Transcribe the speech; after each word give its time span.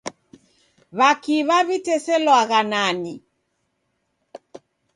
W'akiw'a 0.97 1.57
w'iteselwagha 1.67 2.59
nani? 2.71 3.13